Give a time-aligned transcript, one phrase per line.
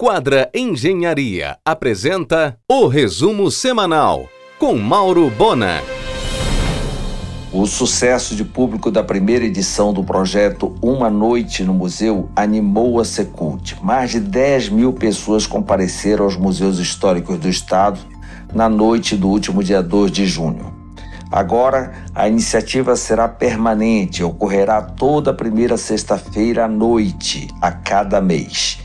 [0.00, 5.82] Quadra Engenharia apresenta o resumo semanal com Mauro Bona.
[7.52, 13.04] O sucesso de público da primeira edição do projeto Uma Noite no Museu animou a
[13.04, 13.74] Secult.
[13.82, 17.98] Mais de 10 mil pessoas compareceram aos museus históricos do Estado
[18.54, 20.72] na noite do último dia 2 de junho.
[21.28, 28.78] Agora, a iniciativa será permanente, ocorrerá toda primeira sexta-feira à noite, a cada mês.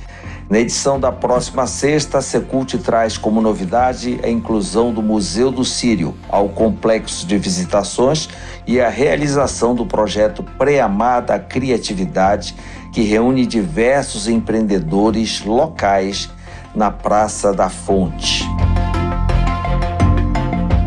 [0.49, 5.63] Na edição da próxima sexta, a Secult traz como novidade a inclusão do Museu do
[5.63, 8.29] Sírio ao complexo de visitações
[8.67, 12.55] e a realização do projeto Preamada Criatividade,
[12.91, 16.29] que reúne diversos empreendedores locais
[16.75, 18.43] na Praça da Fonte.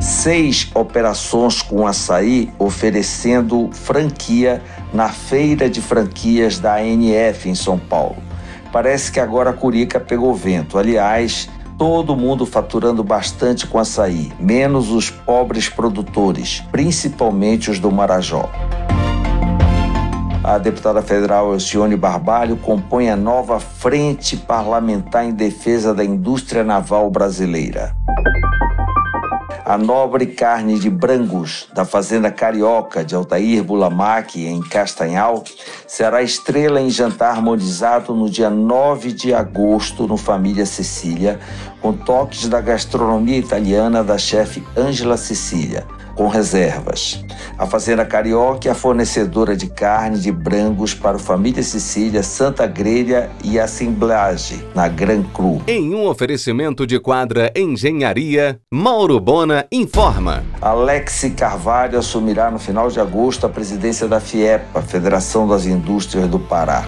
[0.00, 8.25] Seis operações com açaí oferecendo franquia na Feira de Franquias da ANF em São Paulo.
[8.76, 10.76] Parece que agora a Curica pegou vento.
[10.76, 11.48] Aliás,
[11.78, 18.50] todo mundo faturando bastante com açaí, menos os pobres produtores, principalmente os do Marajó.
[20.44, 27.10] A deputada federal Elcione Barbalho compõe a nova Frente Parlamentar em Defesa da Indústria Naval
[27.10, 27.96] Brasileira.
[29.68, 35.42] A nobre carne de Brangos, da Fazenda Carioca de Altair Bulamac, em Castanhal,
[35.88, 41.40] será estrela em jantar harmonizado no dia 9 de agosto no Família Cecília,
[41.82, 45.84] com toques da gastronomia italiana da chefe Ângela Cecília
[46.16, 47.24] com reservas.
[47.58, 52.66] A Fazenda Carioca é a fornecedora de carne de brangos para o Família Sicília, Santa
[52.66, 55.62] Grelha e Assemblage, na Gran Cru.
[55.66, 60.44] Em um oferecimento de quadra Engenharia, Mauro Bona informa.
[60.60, 66.38] Alex Carvalho assumirá no final de agosto a presidência da FIEPA, Federação das Indústrias do
[66.38, 66.84] Pará.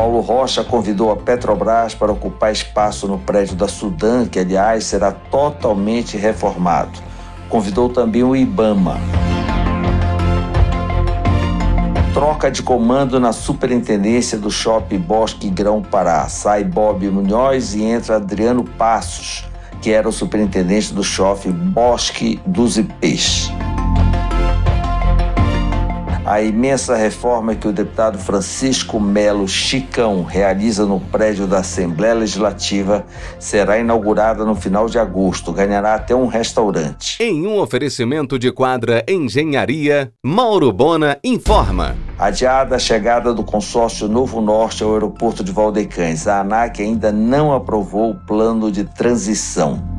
[0.00, 5.12] Paulo Rocha convidou a Petrobras para ocupar espaço no prédio da Sudan, que, aliás, será
[5.12, 6.98] totalmente reformado.
[7.50, 8.96] Convidou também o Ibama.
[12.14, 16.26] Troca de comando na superintendência do Shopping Bosque Grão Pará.
[16.30, 19.44] Sai Bob Munhoz e entra Adriano Passos,
[19.82, 23.52] que era o superintendente do Shopping Bosque dos Ipês
[26.30, 33.04] a imensa reforma que o deputado Francisco Melo Chicão realiza no prédio da Assembleia Legislativa
[33.36, 35.52] será inaugurada no final de agosto.
[35.52, 37.20] Ganhará até um restaurante.
[37.20, 41.96] Em um oferecimento de quadra Engenharia, Mauro Bona informa.
[42.16, 47.52] Adiada a chegada do consórcio Novo Norte ao aeroporto de Valdecães, a ANAC ainda não
[47.52, 49.89] aprovou o plano de transição.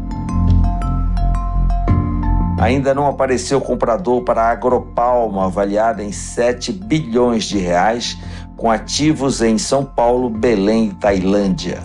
[2.62, 8.20] Ainda não apareceu comprador para a Agropalma, avaliada em 7 bilhões de reais,
[8.56, 11.82] com ativos em São Paulo, Belém e Tailândia.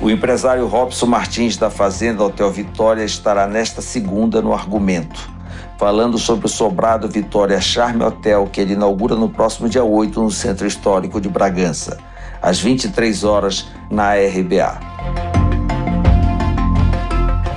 [0.00, 5.30] O empresário Robson Martins da Fazenda Hotel Vitória estará nesta segunda no argumento,
[5.78, 10.30] falando sobre o sobrado Vitória Charme Hotel que ele inaugura no próximo dia 8 no
[10.30, 11.98] Centro Histórico de Bragança,
[12.40, 15.23] às 23 horas na RBA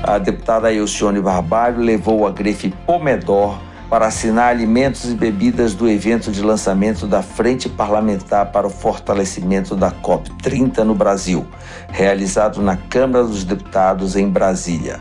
[0.07, 3.59] a deputada Elcione Barbalho levou a grife Pomedor
[3.89, 9.75] para assinar alimentos e bebidas do evento de lançamento da Frente Parlamentar para o Fortalecimento
[9.75, 11.45] da COP30 no Brasil,
[11.89, 14.99] realizado na Câmara dos Deputados em Brasília.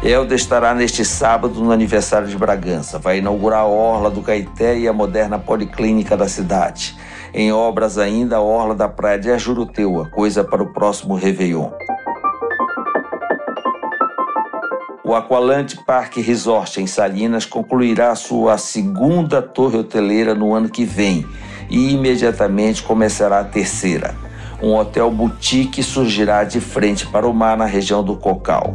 [0.00, 2.98] Elda estará neste sábado no aniversário de Bragança.
[2.98, 6.96] Vai inaugurar a Orla do Caeté e a moderna policlínica da cidade.
[7.32, 11.70] Em obras ainda, a Orla da Praia de Ajuruteua, coisa para o próximo Réveillon.
[15.06, 21.26] O Aqualante Park Resort em Salinas concluirá sua segunda torre hoteleira no ano que vem
[21.68, 24.14] e imediatamente começará a terceira.
[24.62, 28.72] Um hotel boutique surgirá de frente para o mar na região do Cocal.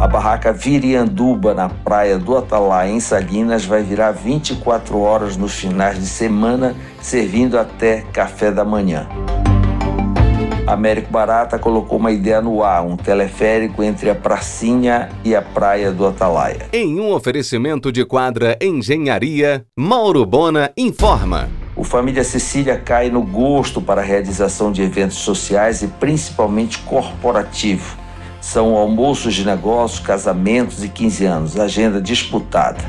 [0.00, 5.98] A barraca Virianduba, na praia do Atalá, em Salinas, vai virar 24 horas nos finais
[5.98, 9.06] de semana, servindo até café da manhã.
[10.66, 15.92] Américo Barata colocou uma ideia no ar, um teleférico entre a pracinha e a praia
[15.92, 16.66] do Atalaia.
[16.72, 21.48] Em um oferecimento de quadra Engenharia, Mauro Bona informa.
[21.76, 27.96] O Família Cecília cai no gosto para a realização de eventos sociais e principalmente corporativo.
[28.40, 32.82] São almoços de negócios, casamentos e 15 anos, agenda disputada.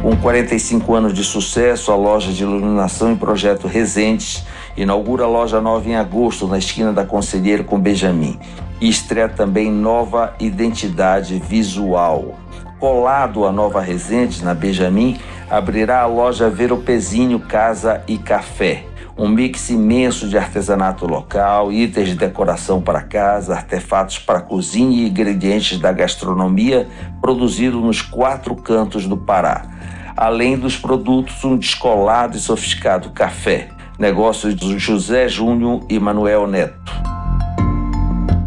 [0.00, 4.44] Com 45 anos de sucesso, a loja de iluminação e projeto Resentes
[4.82, 8.38] inaugura loja nova em agosto, na esquina da Conselheiro com Benjamin.
[8.80, 12.38] E estreia também nova identidade visual.
[12.78, 15.18] Colado à Nova Resende, na Benjamin,
[15.50, 18.86] abrirá a loja Veropezinho Casa e Café.
[19.18, 25.08] Um mix imenso de artesanato local, itens de decoração para casa, artefatos para cozinha e
[25.10, 26.88] ingredientes da gastronomia
[27.20, 29.66] produzido nos quatro cantos do Pará.
[30.16, 33.68] Além dos produtos, um descolado e sofisticado café.
[34.00, 36.90] Negócios de José Júnior e Manuel Neto.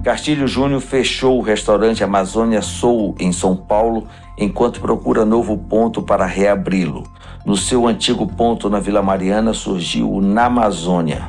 [0.03, 6.25] Castilho Júnior fechou o restaurante Amazônia Soul em São Paulo enquanto procura novo ponto para
[6.25, 7.03] reabri-lo.
[7.45, 11.21] No seu antigo ponto na Vila Mariana surgiu o Na Amazônia.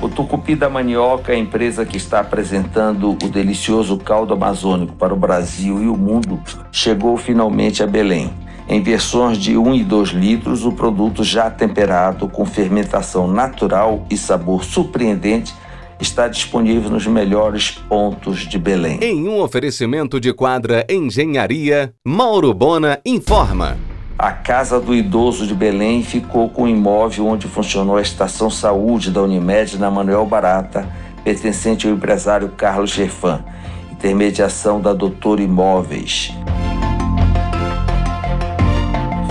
[0.00, 5.18] O Tucupi da Manioca, a empresa que está apresentando o delicioso caldo amazônico para o
[5.18, 6.40] Brasil e o mundo,
[6.72, 8.45] chegou finalmente a Belém.
[8.68, 14.16] Em versões de 1 e 2 litros, o produto já temperado, com fermentação natural e
[14.16, 15.54] sabor surpreendente,
[16.00, 18.98] está disponível nos melhores pontos de Belém.
[19.00, 23.76] Em um oferecimento de quadra Engenharia, Mauro Bona informa.
[24.18, 29.10] A Casa do Idoso de Belém ficou com o imóvel onde funcionou a Estação Saúde
[29.10, 30.88] da Unimed na Manuel Barata,
[31.22, 33.44] pertencente ao empresário Carlos Gerfan,
[33.92, 36.32] intermediação da Doutor Imóveis.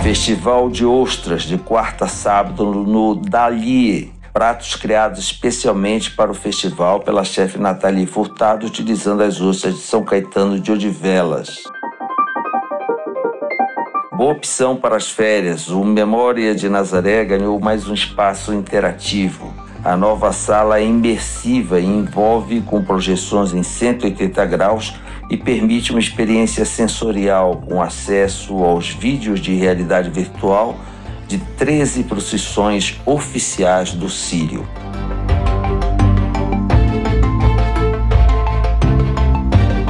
[0.06, 7.00] Festival de Ostras, de quarta a sábado, no Dalie, pratos criados especialmente para o festival
[7.00, 11.56] pela chefe Nathalie Furtado, utilizando as ostras de São Caetano de Odivelas.
[14.12, 19.52] Boa opção para as férias, o Memória de Nazaré ganhou mais um espaço interativo.
[19.84, 24.94] A nova sala é imersiva e envolve com projeções em 180 graus
[25.28, 30.78] e permite uma experiência sensorial com acesso aos vídeos de realidade virtual
[31.26, 34.66] de 13 procissões oficiais do Sírio.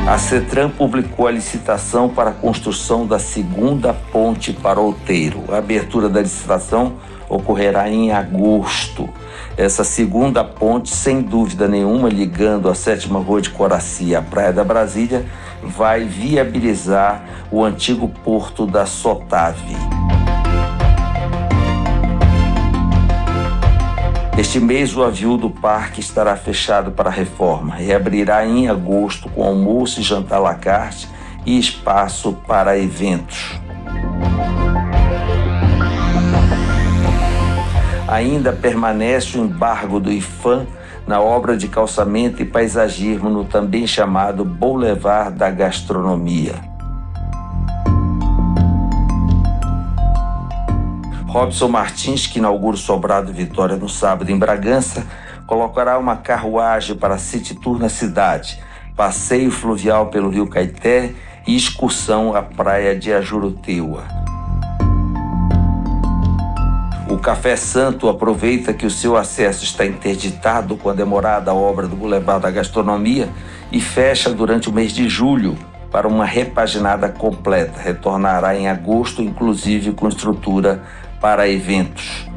[0.06, 5.44] A CETRAN publicou a licitação para a construção da segunda ponte para Outeiro.
[5.48, 6.94] A abertura da licitação
[7.28, 9.08] ocorrerá em agosto.
[9.56, 14.62] Essa segunda ponte, sem dúvida nenhuma, ligando a sétima rua de Coraci à Praia da
[14.62, 15.24] Brasília,
[15.62, 19.74] vai viabilizar o antigo porto da Sotave.
[24.36, 27.74] Este mês, o avião do parque estará fechado para reforma.
[27.74, 31.08] Reabrirá em agosto com almoço e jantar à la carte
[31.46, 33.58] e espaço para eventos.
[38.08, 40.66] Ainda permanece o embargo do IFAM
[41.06, 46.54] na obra de calçamento e paisagismo no também chamado Boulevard da Gastronomia.
[51.26, 55.04] Robson Martins, que inaugura o Sobrado Vitória no sábado em Bragança,
[55.46, 58.58] colocará uma carruagem para City Tour na cidade,
[58.96, 61.12] passeio fluvial pelo Rio Caeté
[61.46, 64.25] e excursão à praia de Ajuruteua.
[67.26, 72.40] Café Santo aproveita que o seu acesso está interditado com a demorada obra do Boulevard
[72.40, 73.28] da Gastronomia
[73.73, 75.58] e fecha durante o mês de julho
[75.90, 77.81] para uma repaginada completa.
[77.81, 80.84] Retornará em agosto, inclusive com estrutura
[81.20, 82.28] para eventos.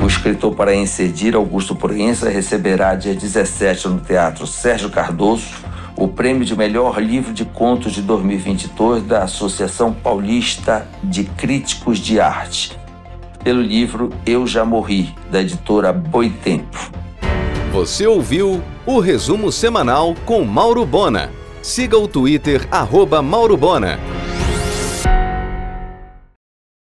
[0.00, 5.67] O escritor paraense Edir Augusto Proença receberá dia 17 no Teatro Sérgio Cardoso
[5.98, 12.20] o prêmio de melhor livro de contos de 2022 da Associação Paulista de Críticos de
[12.20, 12.78] Arte,
[13.42, 16.92] pelo livro Eu Já Morri, da editora Boitempo.
[17.72, 21.32] Você ouviu o resumo semanal com Mauro Bona.
[21.60, 23.98] Siga o Twitter, arroba Mauro Bona.